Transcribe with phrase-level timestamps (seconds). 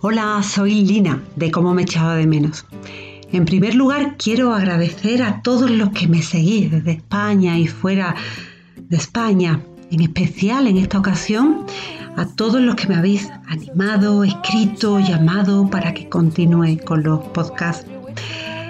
[0.00, 2.64] Hola, soy Lina de Cómo me echaba de menos.
[3.32, 8.14] En primer lugar, quiero agradecer a todos los que me seguís desde España y fuera
[8.76, 11.66] de España, en especial en esta ocasión
[12.14, 17.84] a todos los que me habéis animado, escrito, llamado para que continúe con los podcasts.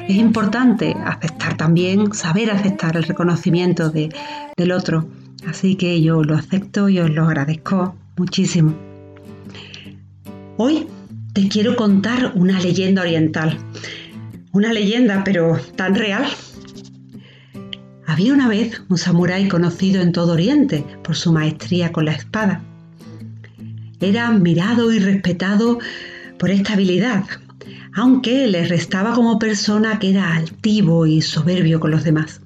[0.08, 5.06] Es importante aceptar también, saber aceptar el reconocimiento del otro.
[5.46, 8.72] Así que yo lo acepto y os lo agradezco muchísimo.
[10.56, 10.86] Hoy
[11.39, 13.56] te quiero contar una leyenda oriental.
[14.51, 16.24] Una leyenda, pero tan real.
[18.09, 22.64] Había una vez un samurái conocido en todo Oriente por su maestría con la espada.
[24.01, 25.78] Era admirado y respetado
[26.41, 27.23] por esta habilidad,
[27.95, 32.41] aunque le restaba como persona que era altivo y soberbio con los demás.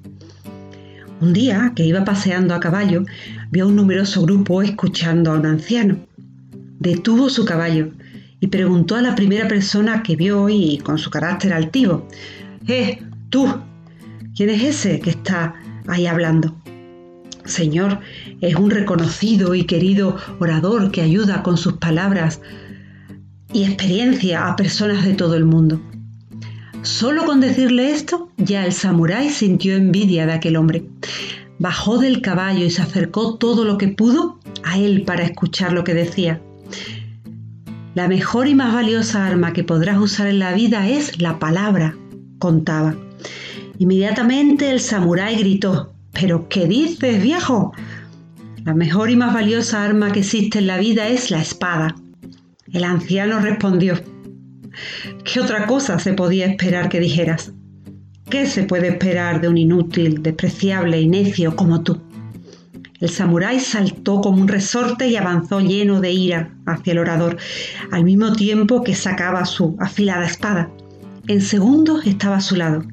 [1.19, 3.05] Un día, que iba paseando a caballo,
[3.49, 5.97] vio a un numeroso grupo escuchando a un anciano.
[6.77, 7.91] Detuvo su caballo
[8.43, 12.09] y preguntó a la primera persona que vio y con su carácter altivo,
[12.67, 13.47] ¡Eh, tú!
[14.35, 15.55] ¿Quién es ese que está
[15.87, 16.53] ahí hablando?
[17.45, 18.01] Señor,
[18.41, 22.41] es un reconocido y querido orador que ayuda con sus palabras
[23.53, 25.79] y experiencia a personas de todo el mundo.
[26.81, 30.83] Solo con decirle esto, ya el samurái sintió envidia de aquel hombre.
[31.59, 35.85] Bajó del caballo y se acercó todo lo que pudo a él para escuchar lo
[35.85, 36.41] que decía.
[37.95, 41.95] La mejor y más valiosa arma que podrás usar en la vida es la palabra,
[42.39, 42.95] contaba.
[43.77, 47.71] Inmediatamente el samurái gritó, ¿pero qué dices, viejo?
[48.65, 51.95] La mejor y más valiosa arma que existe en la vida es la espada.
[52.71, 53.93] El anciano respondió,
[55.23, 57.53] ¿qué otra cosa se podía esperar que dijeras?
[58.27, 62.01] ¿Qué se puede esperar de un inútil, despreciable y necio como tú?
[63.03, 67.35] El samurái saltó como un resorte y avanzó lleno de ira hacia el orador,
[67.91, 70.71] al mismo tiempo que sacaba su afilada espada.
[71.27, 72.85] En segundos estaba a su lado.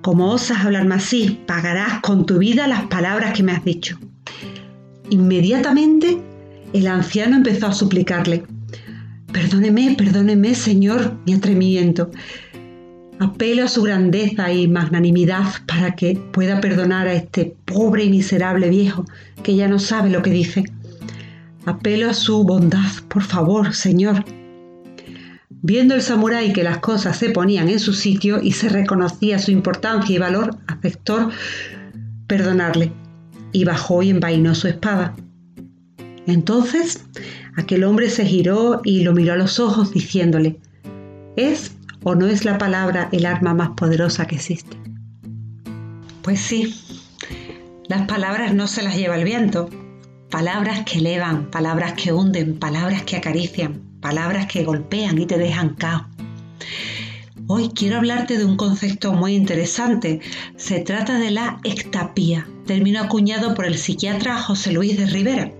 [0.00, 3.98] Como osas hablarme así, pagarás con tu vida las palabras que me has dicho.
[5.10, 6.22] Inmediatamente
[6.72, 8.44] el anciano empezó a suplicarle,
[9.30, 12.10] Perdóneme, perdóneme, Señor, mi atrevimiento.
[13.18, 18.68] Apelo a su grandeza y magnanimidad para que pueda perdonar a este pobre y miserable
[18.68, 19.06] viejo
[19.42, 20.64] que ya no sabe lo que dice.
[21.64, 24.24] Apelo a su bondad, por favor, Señor.
[25.62, 29.50] Viendo el samurái que las cosas se ponían en su sitio y se reconocía su
[29.50, 31.30] importancia y valor, aceptó
[32.26, 32.92] perdonarle
[33.52, 35.16] y bajó y envainó su espada.
[36.26, 37.04] Entonces
[37.56, 40.58] aquel hombre se giró y lo miró a los ojos diciéndole,
[41.36, 41.75] ¿es
[42.08, 44.76] ¿O no es la palabra el arma más poderosa que existe?
[46.22, 46.72] Pues sí,
[47.88, 49.68] las palabras no se las lleva el viento.
[50.30, 55.74] Palabras que elevan, palabras que hunden, palabras que acarician, palabras que golpean y te dejan
[55.74, 56.04] caos.
[57.48, 60.20] Hoy quiero hablarte de un concepto muy interesante.
[60.56, 65.50] Se trata de la ectapía, término acuñado por el psiquiatra José Luis de Rivera.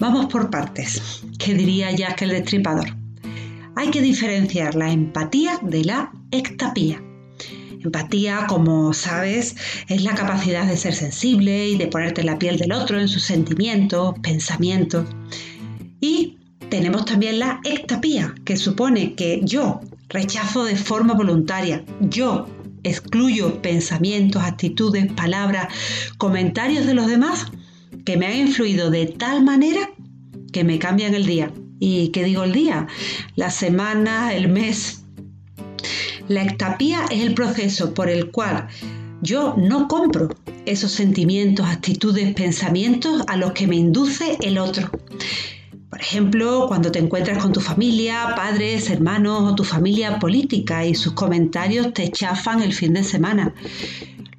[0.00, 1.22] Vamos por partes.
[1.38, 2.97] ¿Qué diría Jack el Destripador?
[3.78, 7.00] Hay que diferenciar la empatía de la ectapía.
[7.80, 9.54] Empatía, como sabes,
[9.86, 13.22] es la capacidad de ser sensible y de ponerte la piel del otro, en sus
[13.22, 15.06] sentimientos, pensamientos.
[16.00, 16.38] Y
[16.70, 22.48] tenemos también la ectapía, que supone que yo rechazo de forma voluntaria, yo
[22.82, 25.72] excluyo pensamientos, actitudes, palabras,
[26.18, 27.46] comentarios de los demás
[28.04, 29.88] que me han influido de tal manera
[30.52, 32.86] que me cambian el día, ¿Y qué digo el día?
[33.36, 35.04] La semana, el mes.
[36.28, 38.68] La ectapía es el proceso por el cual
[39.22, 40.28] yo no compro
[40.66, 44.90] esos sentimientos, actitudes, pensamientos a los que me induce el otro.
[45.88, 50.94] Por ejemplo, cuando te encuentras con tu familia, padres, hermanos o tu familia política y
[50.94, 53.54] sus comentarios te chafan el fin de semana.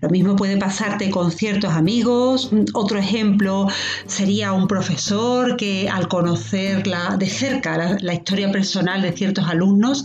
[0.02, 2.52] Lo mismo puede pasarte con ciertos amigos.
[2.74, 3.68] Otro ejemplo
[4.06, 10.04] sería un profesor que al conocer de cerca la, la historia personal de ciertos alumnos,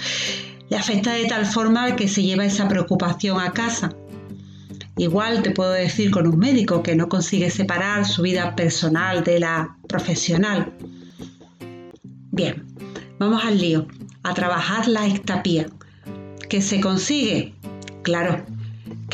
[0.69, 3.95] le afecta de tal forma que se lleva esa preocupación a casa.
[4.97, 9.41] Igual te puedo decir con un médico que no consigue separar su vida personal de
[9.41, 10.73] la profesional.
[12.31, 12.65] Bien,
[13.19, 13.87] vamos al lío,
[14.23, 15.67] a trabajar la ectapía.
[16.49, 17.55] ¿Qué se consigue?
[18.03, 18.45] Claro,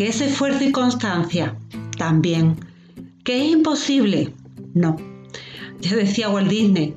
[0.00, 1.56] ¿Que es esfuerzo y constancia?
[1.98, 2.56] También.
[3.22, 4.32] ¿Que es imposible?
[4.72, 4.96] No.
[5.82, 6.96] Ya decía Walt Disney,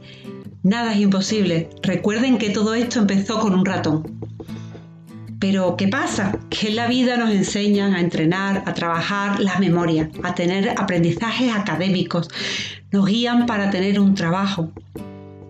[0.64, 1.70] nada es imposible.
[1.82, 4.22] Recuerden que todo esto empezó con un ratón.
[5.38, 6.40] Pero ¿qué pasa?
[6.50, 11.54] Que en la vida nos enseñan a entrenar, a trabajar la memoria, a tener aprendizajes
[11.54, 12.30] académicos,
[12.94, 14.72] nos guían para tener un trabajo.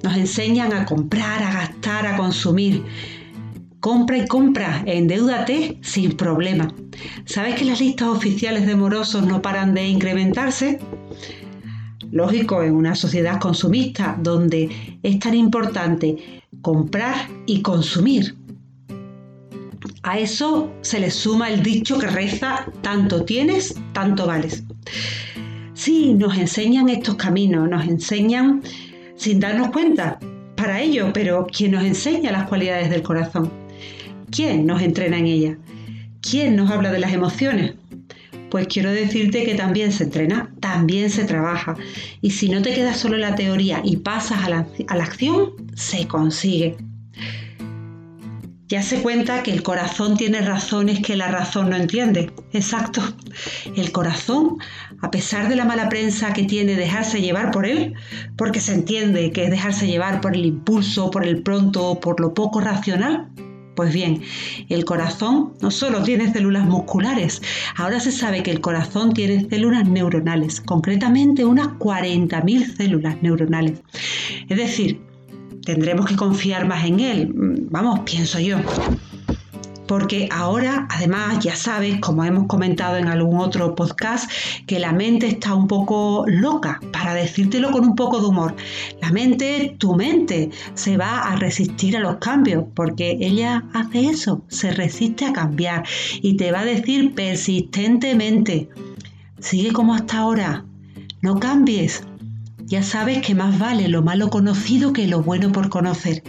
[0.02, 2.84] Nos enseñan a comprar, a gastar, a consumir.
[3.80, 6.74] Compra y compra, endeúdate sin problema.
[7.26, 10.80] ¿Sabes que las listas oficiales de morosos no paran de incrementarse?
[12.12, 18.36] Lógico, en una sociedad consumista donde es tan importante comprar y consumir.
[20.04, 24.64] A eso se le suma el dicho que reza, tanto tienes, tanto vales.
[25.74, 28.62] Sí, nos enseñan estos caminos, nos enseñan
[29.16, 30.20] sin darnos cuenta
[30.56, 33.52] para ello, pero ¿quién nos enseña las cualidades del corazón?
[34.30, 35.58] ¿Quién nos entrena en ella?
[36.24, 37.74] ¿Quién nos habla de las emociones?
[38.50, 41.76] Pues quiero decirte que también se entrena, también se trabaja.
[42.22, 45.04] Y si no te quedas solo en la teoría y pasas a la, a la
[45.04, 46.78] acción, se consigue.
[48.70, 52.32] Ya se cuenta que el corazón tiene razones que la razón no entiende.
[52.54, 53.02] Exacto.
[53.76, 54.60] El corazón,
[55.02, 57.96] a pesar de la mala prensa que tiene dejarse llevar por él,
[58.38, 62.34] porque se entiende que es dejarse llevar por el impulso, por el pronto, por lo
[62.34, 63.28] poco racional,
[63.76, 64.22] pues bien,
[64.70, 67.42] el corazón no solo tiene células musculares,
[67.76, 73.82] ahora se sabe que el corazón tiene células neuronales, concretamente unas 40.000 células neuronales.
[74.50, 75.02] Es decir,
[75.66, 77.32] tendremos que confiar más en él.
[77.70, 78.58] Vamos, pienso yo.
[79.94, 84.28] Porque ahora, además, ya sabes, como hemos comentado en algún otro podcast,
[84.66, 88.56] que la mente está un poco loca, para decírtelo con un poco de humor.
[89.04, 94.42] La mente, tu mente, se va a resistir a los cambios, porque ella hace eso,
[94.48, 95.86] se resiste a cambiar
[96.24, 98.70] y te va a decir persistentemente,
[99.38, 100.66] sigue como hasta ahora,
[101.22, 102.04] no cambies,
[102.74, 106.24] ya sabes que más vale lo malo conocido que lo bueno por conocer.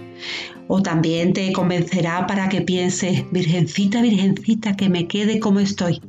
[0.69, 6.02] O también te convencerá para que pienses, Virgencita, Virgencita, que me quede como estoy.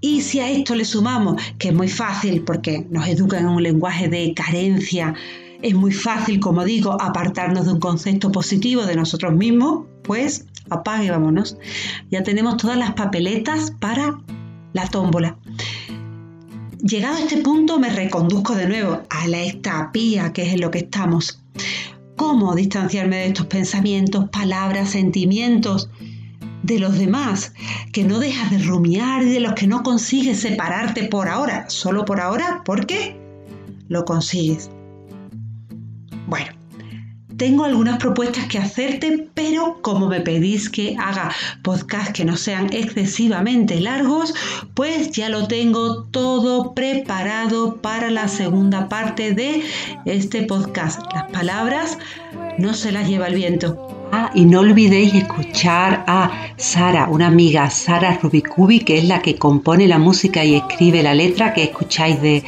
[0.00, 3.60] Y si a esto le sumamos, que es muy fácil porque nos educan en un
[3.60, 5.14] lenguaje de carencia,
[5.60, 11.10] es muy fácil, como digo, apartarnos de un concepto positivo de nosotros mismos, pues apague,
[11.10, 11.56] vámonos.
[12.08, 14.16] Ya tenemos todas las papeletas para
[14.74, 15.38] la tómbola.
[16.86, 20.70] Llegado a este punto me reconduzco de nuevo a la estapía, que es en lo
[20.70, 21.42] que estamos.
[22.14, 25.88] ¿Cómo distanciarme de estos pensamientos, palabras, sentimientos
[26.62, 27.54] de los demás,
[27.90, 32.04] que no dejas de rumiar y de los que no consigues separarte por ahora, solo
[32.04, 33.18] por ahora, ¿por qué?
[33.88, 34.68] Lo consigues.
[37.36, 41.30] Tengo algunas propuestas que hacerte, pero como me pedís que haga
[41.62, 44.34] podcasts que no sean excesivamente largos,
[44.74, 49.62] pues ya lo tengo todo preparado para la segunda parte de
[50.04, 51.00] este podcast.
[51.12, 51.98] Las palabras
[52.58, 53.88] no se las lleva el viento.
[54.12, 59.36] Ah, y no olvidéis escuchar a Sara, una amiga, Sara Rubicubi, que es la que
[59.36, 62.44] compone la música y escribe la letra que escucháis de,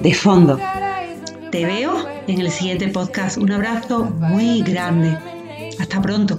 [0.00, 0.58] de fondo.
[1.54, 3.36] Te veo en el siguiente podcast.
[3.36, 5.16] Un abrazo muy grande.
[5.78, 6.36] Hasta pronto.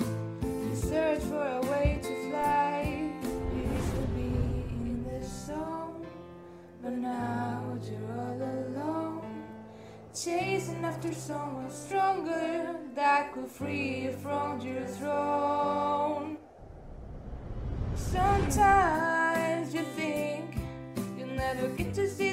[10.13, 16.37] Chasing after someone stronger that could free you from your throne.
[17.95, 20.57] Sometimes you think
[21.17, 22.24] you'll never get to see